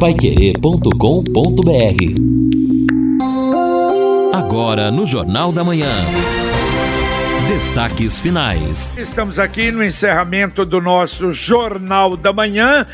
[0.00, 0.88] paiquerê.com.br
[4.32, 5.92] Agora no Jornal da Manhã.
[7.46, 8.90] Destaques finais.
[8.96, 12.86] Estamos aqui no encerramento do nosso Jornal da Manhã.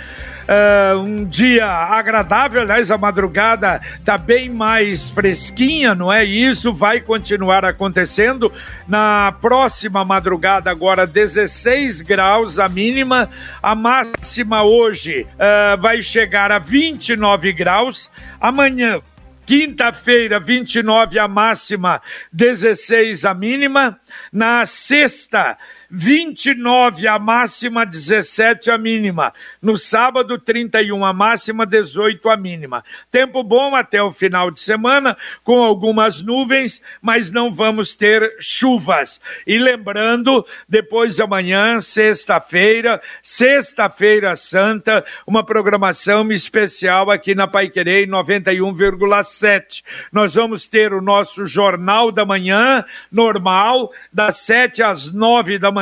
[0.46, 6.24] Uh, um dia agradável, aliás, a madrugada está bem mais fresquinha, não é?
[6.24, 8.52] E isso vai continuar acontecendo
[8.86, 13.28] na próxima madrugada, agora 16 graus a mínima,
[13.60, 18.08] a máxima hoje uh, vai chegar a 29 graus,
[18.40, 19.00] amanhã.
[19.44, 23.98] Quinta-feira, 29 a máxima, 16 a mínima.
[24.32, 25.56] Na sexta,
[25.90, 29.32] 29 a máxima, 17 a mínima.
[29.60, 32.84] No sábado, 31 a máxima, 18 a mínima.
[33.10, 39.20] Tempo bom até o final de semana, com algumas nuvens, mas não vamos ter chuvas.
[39.46, 49.84] E lembrando, depois de amanhã, sexta-feira, sexta-feira santa, uma programação especial aqui na Paiquerei 91,7.
[50.12, 55.75] Nós vamos ter o nosso Jornal da Manhã, normal, das 7 às 9 da manhã,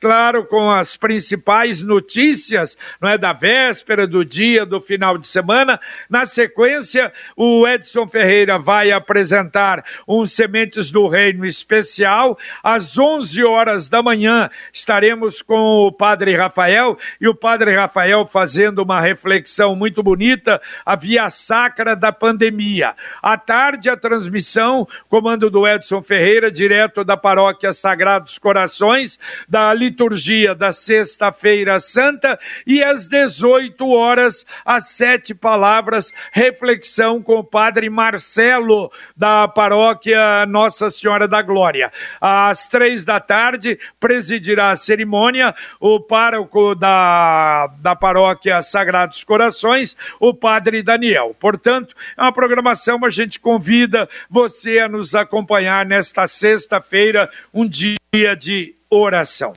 [0.00, 5.80] claro, com as principais notícias, não é, da véspera, do dia, do final de semana.
[6.08, 12.38] Na sequência, o Edson Ferreira vai apresentar um Sementes do Reino especial.
[12.62, 18.82] Às 11 horas da manhã, estaremos com o Padre Rafael e o Padre Rafael fazendo
[18.82, 22.94] uma reflexão muito bonita, a via sacra da pandemia.
[23.22, 29.13] À tarde, a transmissão, comando do Edson Ferreira, direto da paróquia Sagrados Corações,
[29.48, 37.44] da liturgia da Sexta-feira Santa e às 18 horas, as sete palavras, reflexão com o
[37.44, 41.92] Padre Marcelo, da paróquia Nossa Senhora da Glória.
[42.20, 50.32] Às três da tarde, presidirá a cerimônia o pároco da, da paróquia Sagrados Corações, o
[50.32, 51.34] Padre Daniel.
[51.38, 57.96] Portanto, é uma programação, a gente convida você a nos acompanhar nesta sexta-feira, um dia
[58.38, 59.52] de oração.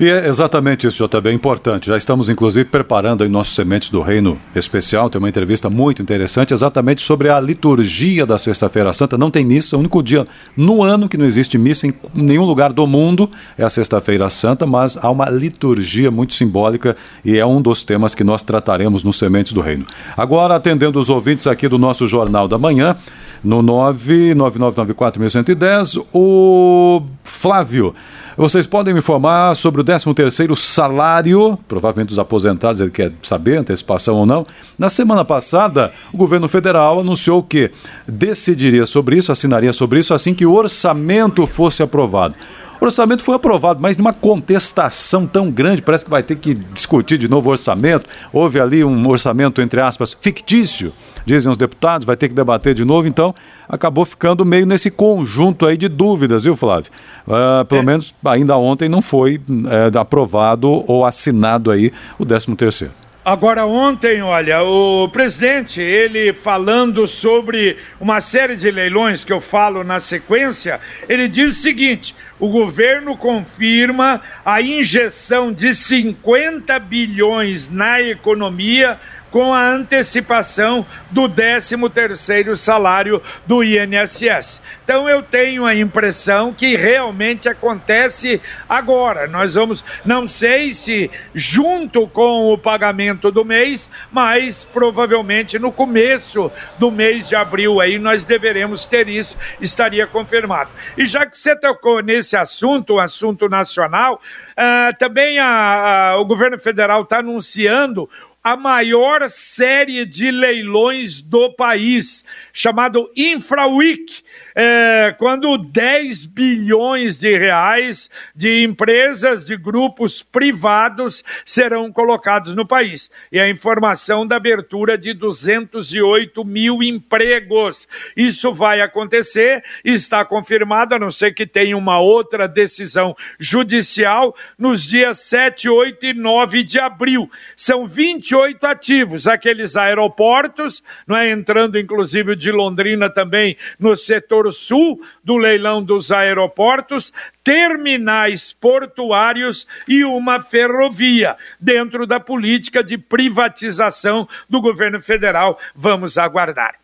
[0.00, 1.86] E é exatamente isso, JB, é importante.
[1.86, 5.08] Já estamos, inclusive, preparando aí nossos Sementes do Reino Especial.
[5.08, 9.16] Tem uma entrevista muito interessante exatamente sobre a liturgia da Sexta-feira Santa.
[9.16, 12.72] Não tem missa, o único dia no ano que não existe missa em nenhum lugar
[12.72, 17.62] do mundo é a Sexta-feira Santa, mas há uma liturgia muito simbólica e é um
[17.62, 19.86] dos temas que nós trataremos nos Sementes do Reino.
[20.16, 22.96] Agora, atendendo os ouvintes aqui do nosso Jornal da Manhã,
[23.44, 27.94] no 99994.110, o Flávio.
[28.36, 34.16] Vocês podem me informar sobre o 13º salário, provavelmente dos aposentados, ele quer saber, antecipação
[34.16, 34.46] ou não.
[34.78, 37.70] Na semana passada, o governo federal anunciou que
[38.08, 42.34] decidiria sobre isso, assinaria sobre isso, assim que o orçamento fosse aprovado.
[42.82, 47.16] O orçamento foi aprovado, mas numa contestação tão grande, parece que vai ter que discutir
[47.16, 48.10] de novo o orçamento.
[48.32, 50.92] Houve ali um orçamento, entre aspas, fictício
[51.24, 53.32] dizem os deputados, vai ter que debater de novo, então
[53.68, 56.90] acabou ficando meio nesse conjunto aí de dúvidas, viu, Flávio?
[57.24, 57.84] Uh, pelo é.
[57.84, 62.94] menos ainda ontem não foi é, aprovado ou assinado aí o 13 terceiro.
[63.24, 69.84] Agora, ontem, olha, o presidente, ele falando sobre uma série de leilões que eu falo
[69.84, 78.02] na sequência, ele diz o seguinte: o governo confirma a injeção de 50 bilhões na
[78.02, 78.98] economia
[79.32, 84.62] com a antecipação do 13º salário do INSS.
[84.84, 89.26] Então eu tenho a impressão que realmente acontece agora.
[89.26, 96.52] Nós vamos, não sei se junto com o pagamento do mês, mas provavelmente no começo
[96.78, 100.70] do mês de abril aí nós deveremos ter isso, estaria confirmado.
[100.96, 104.20] E já que você tocou nesse assunto, o assunto nacional,
[104.52, 108.10] uh, também a, a, o governo federal está anunciando
[108.42, 114.22] a maior série de leilões do país, chamado InfraWeek,
[114.54, 123.10] é, quando 10 bilhões de reais de empresas, de grupos privados serão colocados no país.
[123.30, 127.88] E a informação da abertura de 208 mil empregos.
[128.16, 134.86] Isso vai acontecer, está confirmado, a não ser que tenha uma outra decisão judicial, nos
[134.86, 137.30] dias 7, 8 e 9 de abril.
[137.56, 145.00] São 28 ativos, aqueles aeroportos, não é entrando inclusive de Londrina também no setor sul
[145.22, 147.12] do leilão dos aeroportos,
[147.44, 155.58] terminais portuários e uma ferrovia, dentro da política de privatização do governo federal.
[155.74, 156.74] Vamos aguardar.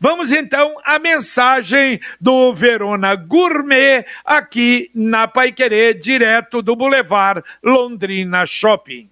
[0.00, 9.10] Vamos então à mensagem do Verona Gourmet aqui na Paiquerê, direto do Boulevard Londrina Shopping.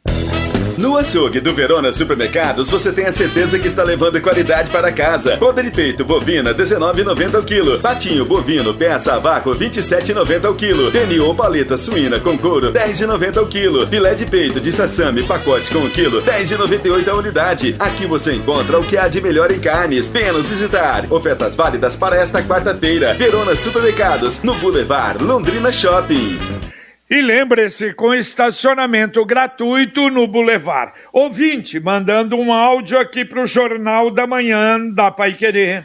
[0.76, 5.37] No açougue do Verona Supermercados, você tem a certeza que está levando qualidade para casa.
[5.37, 7.79] Roda de peito bovina, R$19,90 o quilo.
[7.79, 10.91] Patinho bovino, peça a vácuo, R$27,90 o quilo.
[10.91, 13.87] Pernil ou paleta suína com couro, R$10,90 o quilo.
[13.87, 17.76] Filé de peito de sassami, pacote com o quilo, R$10,98 a unidade.
[17.79, 20.09] Aqui você encontra o que há de melhor em carnes.
[20.09, 21.06] Venha nos visitar.
[21.09, 23.15] Ofertas válidas para esta quarta-feira.
[23.15, 26.63] Verona Supermercados, no Boulevard Londrina Shopping.
[27.09, 30.93] E lembre-se, com estacionamento gratuito no Boulevard.
[31.12, 35.85] Ouvinte, mandando um áudio aqui para o Jornal da Manhã da Pai Querer.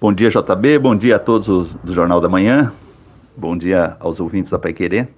[0.00, 0.78] Bom dia, JB.
[0.80, 2.72] Bom dia a todos os do Jornal da Manhã.
[3.36, 5.08] Bom dia aos ouvintes da Pai Querer.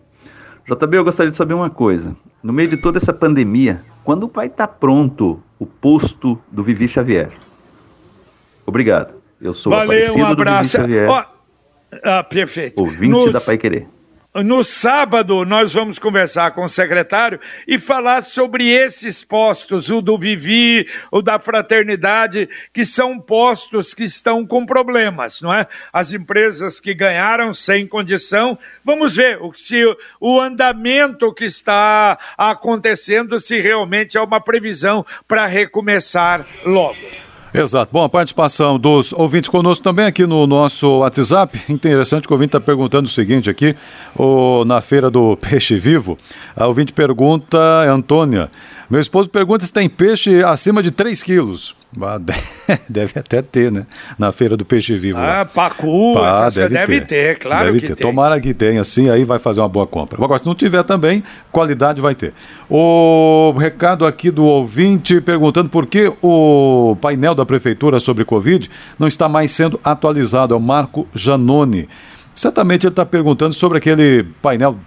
[0.68, 2.14] JB, eu gostaria de saber uma coisa.
[2.42, 6.86] No meio de toda essa pandemia, quando vai estar tá pronto o posto do Vivi
[6.86, 7.30] Xavier?
[8.66, 9.14] Obrigado.
[9.40, 10.76] Eu sou Valeu, um abraço.
[10.76, 12.78] Do Vivi Xavier, oh, ah, perfeito.
[12.78, 13.32] Ouvinte Nos...
[13.32, 13.88] da Pai Querer.
[14.34, 17.38] No sábado, nós vamos conversar com o secretário
[17.68, 24.04] e falar sobre esses postos, o do Vivi, o da Fraternidade, que são postos que
[24.04, 25.66] estão com problemas, não é?
[25.92, 28.58] As empresas que ganharam sem condição.
[28.82, 29.84] Vamos ver se
[30.18, 37.31] o andamento que está acontecendo, se realmente é uma previsão para recomeçar logo.
[37.54, 37.90] Exato.
[37.92, 41.60] Bom, a participação dos ouvintes conosco também aqui no nosso WhatsApp.
[41.68, 43.76] Interessante que o ouvinte está perguntando o seguinte aqui,
[44.16, 46.16] o, na feira do Peixe Vivo.
[46.56, 47.58] A ouvinte pergunta,
[47.90, 48.50] Antônia,
[48.88, 51.76] meu esposo pergunta se tem peixe acima de 3 quilos.
[52.88, 53.86] Deve até ter, né?
[54.18, 55.18] Na feira do peixe vivo.
[55.18, 55.44] Ah, lá.
[55.44, 57.06] pacu, Pá, deve, deve ter.
[57.06, 57.38] ter.
[57.38, 57.96] claro deve que ter.
[57.96, 58.06] tem.
[58.06, 60.22] Tomara que tenha, assim, aí vai fazer uma boa compra.
[60.22, 62.32] Agora, se não tiver também, qualidade vai ter.
[62.68, 69.06] O recado aqui do ouvinte perguntando por que o painel da prefeitura sobre Covid não
[69.06, 70.54] está mais sendo atualizado.
[70.54, 71.88] É o Marco Janone.
[72.34, 74.78] Certamente ele está perguntando sobre aquele painel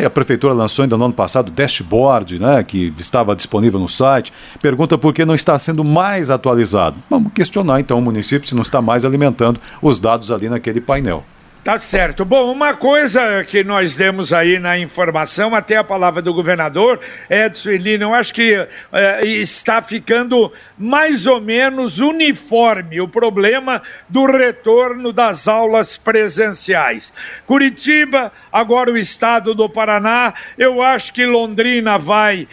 [0.00, 4.32] que a prefeitura lançou ainda no ano passado, dashboard, né, que estava disponível no site,
[4.60, 6.96] pergunta por que não está sendo mais atualizado.
[7.08, 11.24] Vamos questionar então o município se não está mais alimentando os dados ali naquele painel.
[11.64, 12.24] Tá certo.
[12.24, 16.98] Bom, uma coisa que nós demos aí na informação, até a palavra do governador,
[17.30, 24.26] Edson Lino, eu acho que é, está ficando mais ou menos uniforme o problema do
[24.26, 27.14] retorno das aulas presenciais.
[27.46, 32.48] Curitiba, agora o estado do Paraná, eu acho que Londrina vai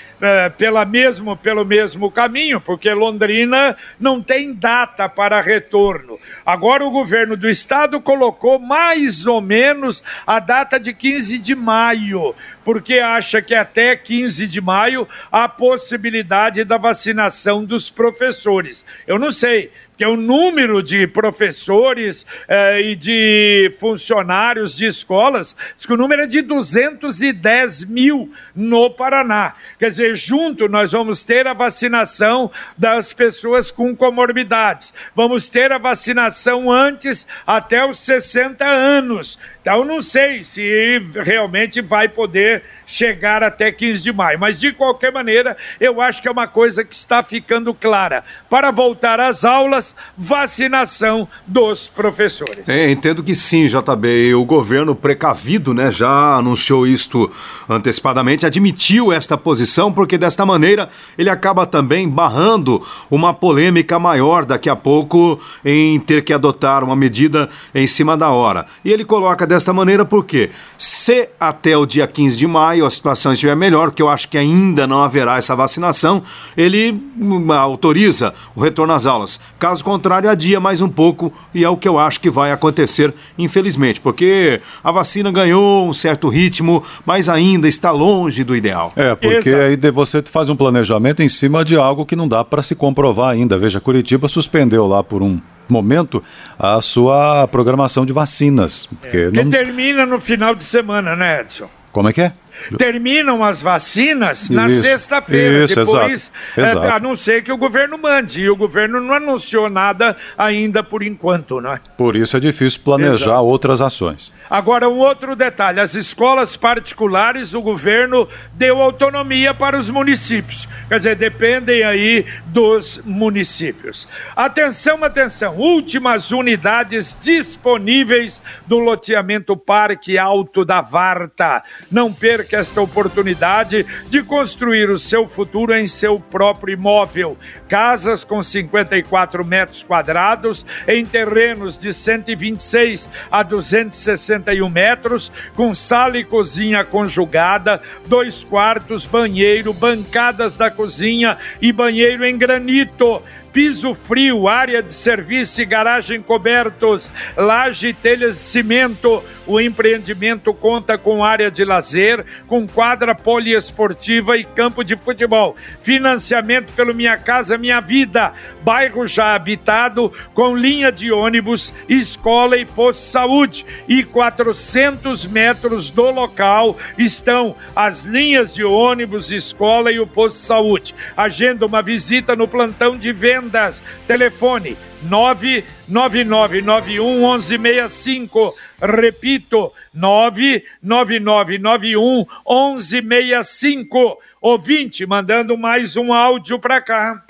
[0.57, 6.19] pela mesmo, pelo mesmo caminho, porque Londrina não tem data para retorno.
[6.45, 12.35] Agora o governo do estado colocou mais ou menos a data de 15 de maio
[12.69, 18.85] porque acha que até 15 de maio há possibilidade da vacinação dos professores.
[19.07, 25.53] Eu não sei, que é o número de professores eh, e de funcionários de escolas,
[25.75, 29.55] diz que o número é de 210 mil no Paraná.
[29.77, 35.77] Quer dizer, junto nós vamos ter a vacinação das pessoas com comorbidades, vamos ter a
[35.77, 39.37] vacinação antes até os 60 anos.
[39.61, 44.39] Então, não sei se realmente vai poder chegar até 15 de maio.
[44.39, 48.23] Mas, de qualquer maneira, eu acho que é uma coisa que está ficando clara.
[48.49, 52.67] Para voltar às aulas, vacinação dos professores.
[52.67, 54.33] É, entendo que sim, JB.
[54.33, 57.31] O governo precavido né, já anunciou isto
[57.69, 62.81] antecipadamente, admitiu esta posição, porque desta maneira ele acaba também barrando
[63.11, 68.31] uma polêmica maior daqui a pouco em ter que adotar uma medida em cima da
[68.31, 68.65] hora.
[68.83, 72.89] E ele coloca desta maneira porque, se até o dia 15 de maio, maio a
[72.89, 76.23] situação estiver melhor, que eu acho que ainda não haverá essa vacinação,
[76.55, 79.39] ele hum, autoriza o retorno às aulas.
[79.59, 83.13] Caso contrário, adia mais um pouco e é o que eu acho que vai acontecer,
[83.37, 88.93] infelizmente, porque a vacina ganhou um certo ritmo, mas ainda está longe do ideal.
[88.95, 89.63] É, porque Exato.
[89.63, 93.31] aí você faz um planejamento em cima de algo que não dá para se comprovar
[93.31, 93.57] ainda.
[93.57, 96.23] Veja, Curitiba suspendeu lá por um momento
[96.57, 98.87] a sua programação de vacinas.
[98.99, 99.49] Porque é, não...
[99.49, 101.69] termina no final de semana, né, Edson?
[101.91, 102.33] Como é que é?
[102.77, 105.67] Terminam as vacinas na sexta-feira.
[105.67, 106.85] Depois, exato, exato.
[106.85, 108.41] É, a não ser que o governo mande.
[108.41, 111.79] E o governo não anunciou nada ainda por enquanto, não é?
[111.97, 113.45] Por isso é difícil planejar exato.
[113.45, 114.31] outras ações.
[114.49, 120.67] Agora, um outro detalhe: as escolas particulares, o governo deu autonomia para os municípios.
[120.87, 124.07] Quer dizer, dependem aí dos municípios.
[124.35, 131.61] Atenção, atenção: últimas unidades disponíveis do loteamento Parque Alto da Varta.
[131.91, 137.37] Não perca esta oportunidade de construir o seu futuro em seu próprio imóvel.
[137.67, 146.17] Casas com 54 metros quadrados em terrenos de 126 a 260 61 metros, com sala
[146.17, 154.47] e cozinha conjugada, dois quartos, banheiro, bancadas da cozinha e banheiro em granito piso frio,
[154.47, 159.23] área de serviço e garagem cobertos, laje, telhas de cimento.
[159.47, 165.55] O empreendimento conta com área de lazer, com quadra poliesportiva e campo de futebol.
[165.81, 172.65] Financiamento pelo Minha Casa Minha Vida, bairro já habitado, com linha de ônibus, escola e
[172.65, 173.65] posto de saúde.
[173.87, 180.45] E 400 metros do local estão as linhas de ônibus, escola e o posto de
[180.45, 180.95] saúde.
[181.17, 183.83] Agenda uma visita no plantão de venda vendas.
[184.07, 188.55] Telefone 99991 1165.
[188.81, 194.17] Repito, 99991 1165.
[194.41, 197.21] Ouvinte, mandando mais um áudio para cá.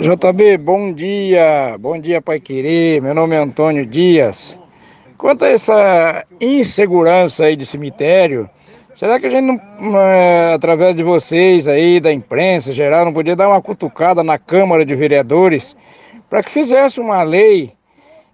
[0.00, 1.78] JB, bom dia.
[1.78, 3.00] Bom dia, Pai Querer.
[3.00, 4.58] Meu nome é Antônio Dias.
[5.16, 8.50] Quanto a essa insegurança aí de cemitério,
[8.94, 9.60] Será que a gente, não,
[10.54, 14.94] através de vocês aí, da imprensa geral, não podia dar uma cutucada na Câmara de
[14.94, 15.76] Vereadores
[16.30, 17.72] para que fizesse uma lei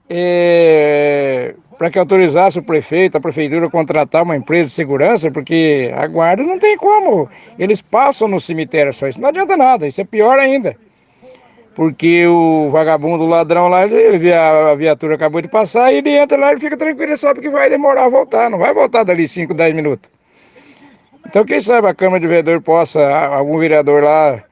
[0.09, 5.90] é, para que autorizasse o prefeito, a prefeitura a contratar uma empresa de segurança, porque
[5.97, 7.26] a guarda não tem como.
[7.59, 9.09] Eles passam no cemitério só.
[9.09, 10.76] Isso não adianta nada, isso é pior ainda.
[11.75, 16.11] Porque o vagabundo, o ladrão lá, ele vê a viatura acabou de passar, e ele
[16.11, 18.50] entra lá e fica tranquilo, só porque vai demorar a voltar.
[18.50, 20.20] Não vai voltar dali 5, 10 minutos.
[21.31, 24.43] Então, quem sabe a Câmara de Vereador possa, algum vereador lá,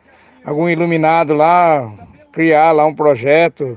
[0.45, 1.93] algum iluminado lá,
[2.31, 3.77] criar lá um projeto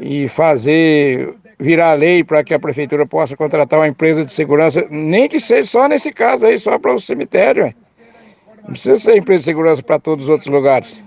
[0.00, 5.28] e fazer virar lei para que a prefeitura possa contratar uma empresa de segurança, nem
[5.28, 7.72] que seja só nesse caso aí, só para o cemitério.
[8.64, 11.00] Não precisa ser empresa de segurança para todos os outros lugares.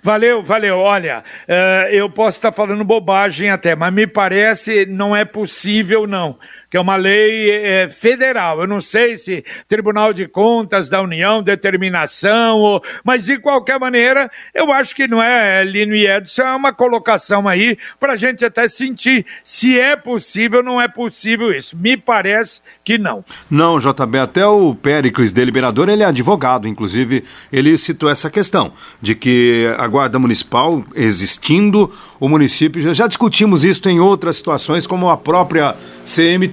[0.00, 0.78] Valeu, valeu.
[0.78, 6.38] Olha, uh, eu posso estar falando bobagem até, mas me parece não é possível, não
[6.70, 8.60] que é uma lei é, federal.
[8.60, 12.82] Eu não sei se Tribunal de Contas da União, determinação, ou...
[13.04, 17.48] mas de qualquer maneira, eu acho que não é, Lino e Edson, é uma colocação
[17.48, 21.76] aí para a gente até sentir se é possível ou não é possível isso.
[21.76, 23.24] Me parece que não.
[23.50, 29.14] Não, JB, até o Péricles, deliberador, ele é advogado, inclusive, ele citou essa questão de
[29.14, 35.16] que a Guarda Municipal existindo, o município, já discutimos isso em outras situações, como a
[35.16, 35.76] própria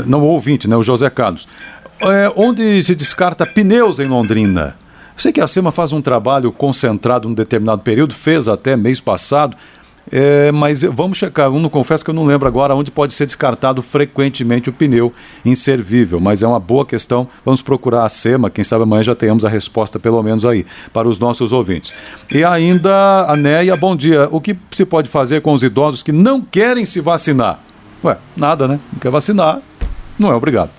[0.05, 1.48] não o ouvinte, né, o José Carlos.
[2.00, 4.75] É, onde se descarta pneus em Londrina?
[5.17, 9.55] Sei que a SEMA faz um trabalho concentrado num determinado período, fez até mês passado,
[10.12, 11.48] é, mas vamos checar.
[11.48, 15.13] Eu não confesso que eu não lembro agora onde pode ser descartado frequentemente o pneu
[15.43, 17.27] inservível, mas é uma boa questão.
[17.43, 21.07] Vamos procurar a SEMA, quem sabe amanhã já tenhamos a resposta, pelo menos aí, para
[21.07, 21.93] os nossos ouvintes.
[22.31, 24.27] E ainda, a Neia, bom dia.
[24.31, 27.60] O que se pode fazer com os idosos que não querem se vacinar?
[28.03, 28.79] Ué, nada, né?
[28.91, 29.62] Não quer vacinar,
[30.19, 30.69] não é obrigado.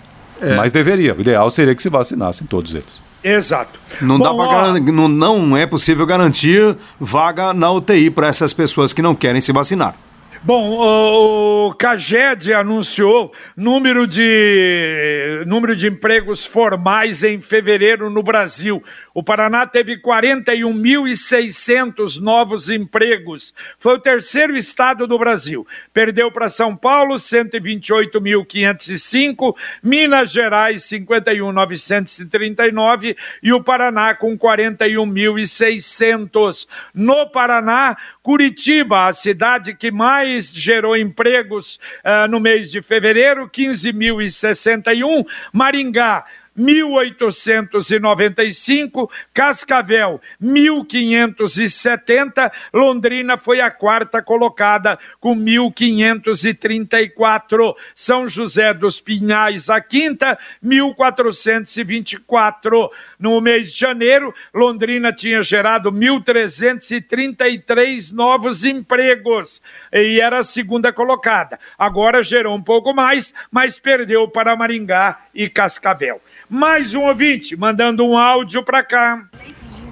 [0.41, 0.55] É.
[0.55, 1.15] Mas deveria.
[1.15, 3.03] O ideal seria que se vacinassem todos eles.
[3.29, 3.81] Exato.
[4.01, 8.93] Não, Bom, dá pra, não, não é possível garantir vaga na UTI para essas pessoas
[8.93, 9.97] que não querem se vacinar.
[10.47, 18.81] Bom, o Caged anunciou número de, número de empregos formais em fevereiro no Brasil.
[19.13, 23.53] O Paraná teve 41.600 novos empregos.
[23.77, 25.67] Foi o terceiro estado do Brasil.
[25.93, 36.69] Perdeu para São Paulo 128.505, Minas Gerais 51.939 e o Paraná com 41.600.
[36.95, 45.27] No Paraná, Curitiba, a cidade que mais gerou empregos uh, no mês de fevereiro, 15.061.
[45.53, 46.25] Maringá,
[46.57, 59.81] 1895, Cascavel 1570, Londrina foi a quarta colocada com 1534, São José dos Pinhais a
[59.81, 62.89] quinta, 1424.
[63.19, 71.61] No mês de janeiro, Londrina tinha gerado 1333 novos empregos e era a segunda colocada.
[71.79, 76.21] Agora gerou um pouco mais, mas perdeu para Maringá e Cascavel.
[76.49, 79.25] Mais um ouvinte mandando um áudio para cá.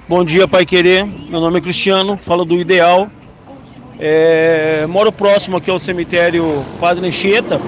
[0.07, 1.05] Bom dia, Pai Querer.
[1.05, 3.09] Meu nome é Cristiano, falo do Ideal.
[3.99, 7.59] É, moro próximo aqui ao cemitério Padre Anchieta,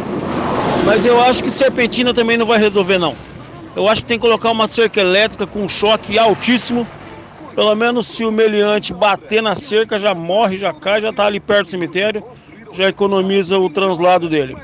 [0.85, 3.15] mas eu acho que serpentina também não vai resolver não.
[3.75, 6.87] Eu acho que tem que colocar uma cerca elétrica com um choque altíssimo.
[7.55, 11.39] Pelo menos se o meliante bater na cerca, já morre, já cai, já está ali
[11.39, 12.23] perto do cemitério,
[12.71, 14.55] já economiza o translado dele.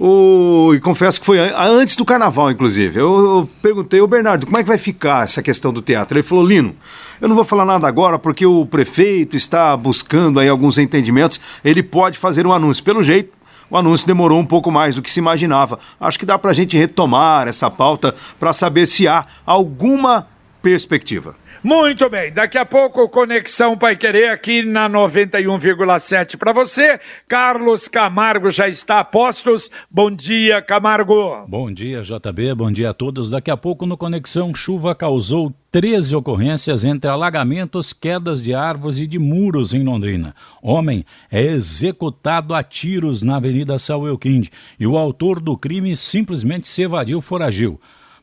[0.03, 2.99] O, e confesso que foi antes do carnaval, inclusive.
[2.99, 6.17] Eu, eu perguntei, ô Bernardo, como é que vai ficar essa questão do teatro?
[6.17, 6.75] Ele falou, Lino,
[7.21, 11.39] eu não vou falar nada agora porque o prefeito está buscando aí alguns entendimentos.
[11.63, 12.83] Ele pode fazer um anúncio.
[12.83, 13.35] Pelo jeito,
[13.69, 15.79] o anúncio demorou um pouco mais do que se imaginava.
[16.01, 20.27] Acho que dá para a gente retomar essa pauta para saber se há alguma
[20.63, 21.35] perspectiva.
[21.63, 26.99] Muito bem, daqui a pouco Conexão Pai Querer aqui na 91,7 para você.
[27.29, 29.71] Carlos Camargo já está a postos.
[29.91, 31.45] Bom dia, Camargo.
[31.47, 32.55] Bom dia, JB.
[32.55, 33.29] Bom dia a todos.
[33.29, 39.07] Daqui a pouco no Conexão chuva causou 13 ocorrências entre alagamentos, quedas de árvores e
[39.07, 40.35] de muros em Londrina.
[40.63, 46.81] Homem é executado a tiros na Avenida Sauelquinde e o autor do crime simplesmente se
[46.81, 47.79] evadiu foragiu.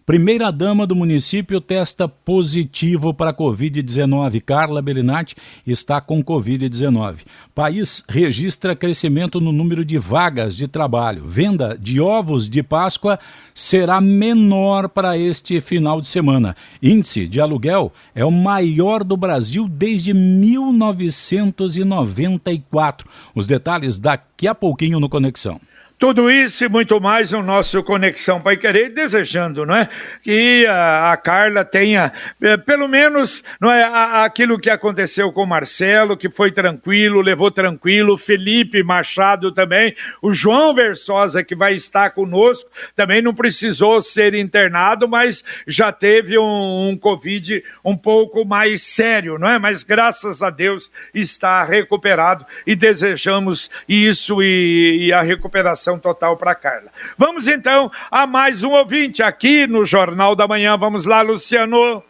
[0.07, 4.39] Primeira-dama do município testa positivo para Covid-19.
[4.39, 7.25] Carla Bellinati está com Covid-19.
[7.53, 11.25] País registra crescimento no número de vagas de trabalho.
[11.27, 13.19] Venda de ovos de Páscoa
[13.53, 16.55] será menor para este final de semana.
[16.81, 23.09] Índice de aluguel é o maior do Brasil desde 1994.
[23.35, 25.59] Os detalhes daqui a pouquinho no Conexão.
[25.99, 29.89] Tudo isso e muito mais no nosso Conexão Pai Querer, desejando não é,
[30.21, 35.41] que a, a Carla tenha, é, pelo menos, não é, a, aquilo que aconteceu com
[35.41, 41.73] o Marcelo, que foi tranquilo, levou tranquilo, Felipe Machado também, o João Versosa, que vai
[41.73, 48.45] estar conosco, também não precisou ser internado, mas já teve um, um Covid um pouco
[48.45, 49.57] mais sério, não é?
[49.57, 56.55] Mas graças a Deus está recuperado e desejamos isso e, e a recuperação total para
[56.55, 56.89] Carla.
[57.15, 60.75] Vamos então a mais um ouvinte aqui no Jornal da Manhã.
[60.75, 62.01] Vamos lá, Luciano.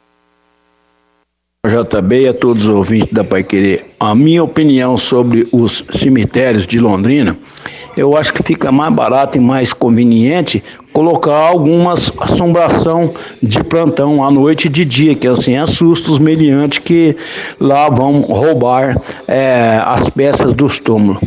[1.67, 3.93] JB e a todos os ouvintes da Pai Querer.
[3.99, 7.37] A minha opinião sobre os cemitérios de Londrina,
[7.95, 10.63] eu acho que fica mais barato e mais conveniente
[10.93, 13.13] colocar algumas assombração
[13.43, 17.15] de plantão à noite e de dia, que assim assusta os meliantes que
[17.59, 21.21] lá vão roubar é, as peças dos túmulos.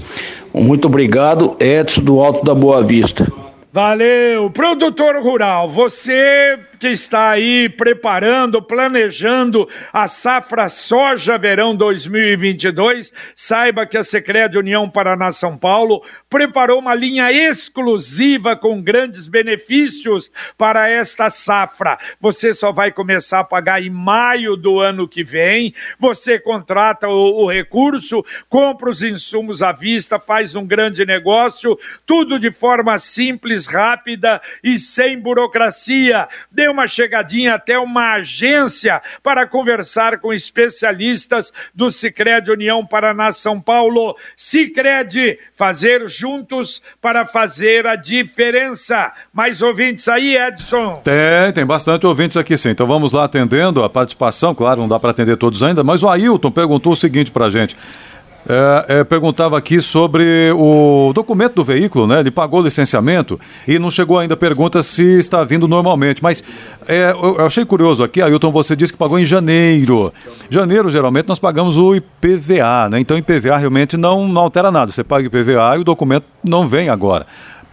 [0.52, 3.26] Muito obrigado, Edson do Alto da Boa Vista.
[3.72, 13.84] Valeu, produtor rural, você que está aí preparando, planejando a safra soja verão 2022, saiba
[13.86, 20.88] que a Secretaria União Paraná São Paulo preparou uma linha exclusiva com grandes benefícios para
[20.88, 21.98] esta safra.
[22.18, 25.74] Você só vai começar a pagar em maio do ano que vem.
[25.98, 32.38] Você contrata o, o recurso, compra os insumos à vista, faz um grande negócio, tudo
[32.38, 36.26] de forma simples, rápida e sem burocracia.
[36.50, 43.60] Dê uma chegadinha até uma agência para conversar com especialistas do Sicredi União Paraná São
[43.60, 44.16] Paulo.
[44.36, 49.12] Sicredi, fazer juntos para fazer a diferença.
[49.32, 51.02] Mais ouvintes aí, Edson?
[51.04, 52.70] Tem, tem bastante ouvintes aqui sim.
[52.70, 56.08] Então vamos lá atendendo a participação, claro, não dá para atender todos ainda, mas o
[56.08, 57.76] Ailton perguntou o seguinte para gente.
[58.48, 62.20] É, é, perguntava aqui sobre o documento do veículo, né?
[62.20, 66.22] Ele pagou o licenciamento e não chegou ainda pergunta se está vindo normalmente.
[66.22, 66.42] Mas
[66.88, 70.12] é, eu, eu, achei curioso aqui, Ailton, você disse que pagou em janeiro.
[70.48, 73.00] Janeiro, geralmente, nós pagamos o IPVA, né?
[73.00, 74.90] Então, IPVA realmente não, não altera nada.
[74.90, 77.26] Você paga o IPVA e o documento não vem agora.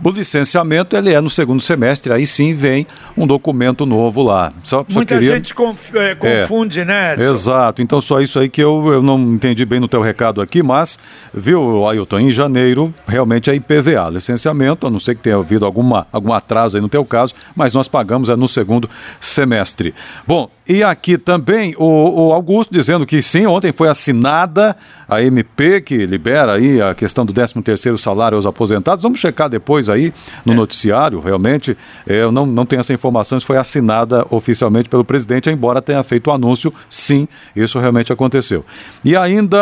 [0.04, 2.86] O licenciamento ele é no segundo semestre, aí sim vem
[3.18, 4.54] um documento novo lá.
[4.64, 5.36] Só, só Muita queria...
[5.36, 7.14] gente conf, é, confunde, é, né?
[7.14, 7.32] Edson?
[7.32, 10.62] Exato, então só isso aí que eu, eu não entendi bem no teu recado aqui,
[10.62, 11.00] mas,
[11.34, 16.06] viu, Ailton, em janeiro realmente é IPVA, licenciamento, a não ser que tenha havido alguma,
[16.12, 18.88] algum atraso aí no teu caso, mas nós pagamos é no segundo
[19.20, 19.96] semestre.
[20.28, 24.76] Bom, e aqui também o, o Augusto dizendo que sim, ontem foi assinada
[25.08, 29.02] a MP que libera aí a questão do 13 terceiro salário aos aposentados.
[29.02, 30.14] Vamos checar depois aí
[30.46, 30.56] no é.
[30.56, 31.78] noticiário, realmente.
[32.08, 36.02] É, eu não, não tenho essa informação se foi assinada oficialmente pelo presidente, embora tenha
[36.04, 38.66] feito o anúncio, sim, isso realmente aconteceu.
[39.04, 39.58] E ainda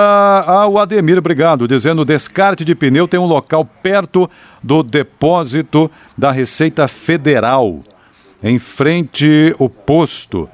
[0.48, 4.30] ah, o Ademir, obrigado, dizendo descarte de pneu tem um local perto
[4.62, 7.80] do depósito da Receita Federal,
[8.42, 10.50] em frente ao posto.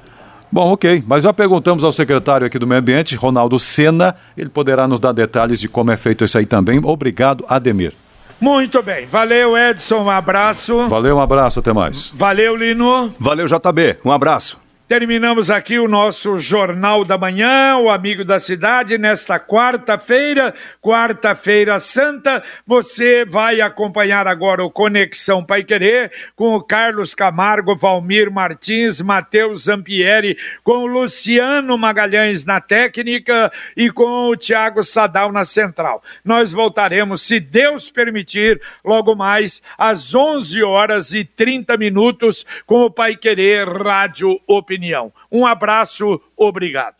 [0.52, 1.02] Bom, ok.
[1.06, 4.14] Mas já perguntamos ao secretário aqui do Meio Ambiente, Ronaldo Sena.
[4.36, 6.78] Ele poderá nos dar detalhes de como é feito isso aí também.
[6.84, 7.94] Obrigado, Ademir.
[8.42, 9.06] Muito bem.
[9.06, 10.02] Valeu, Edson.
[10.02, 10.88] Um abraço.
[10.88, 11.60] Valeu, um abraço.
[11.60, 12.10] Até mais.
[12.12, 13.14] Valeu, Lino.
[13.16, 13.98] Valeu, JB.
[14.04, 14.58] Um abraço.
[14.92, 22.44] Terminamos aqui o nosso Jornal da Manhã, o Amigo da Cidade, nesta quarta-feira, quarta-feira santa.
[22.66, 29.62] Você vai acompanhar agora o Conexão Pai Querer com o Carlos Camargo, Valmir Martins, Matheus
[29.62, 36.02] Zampieri, com o Luciano Magalhães na técnica e com o Tiago Sadal na central.
[36.22, 42.90] Nós voltaremos, se Deus permitir, logo mais às 11 horas e 30 minutos com o
[42.90, 45.12] Pai Querer Rádio Opinião opinião.
[45.30, 46.96] Um abraço, obrigado.